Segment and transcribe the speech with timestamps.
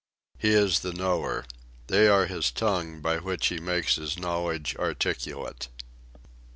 [0.39, 1.45] He is the knower.
[1.85, 5.67] They are his tongue, by which he makes his knowledge articulate.